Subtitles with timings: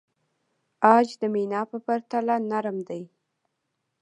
[0.87, 3.03] عاج د مینا په پرتله نرم دی.